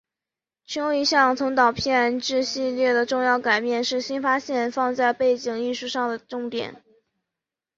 [0.65, 6.81] 其中一项从导片至系列的重要改变是新发现放在背景艺术上的重点。